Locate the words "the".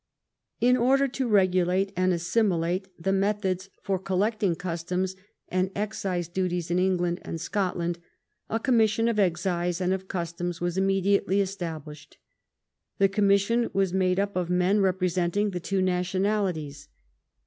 2.97-3.11, 12.97-13.09, 15.51-15.59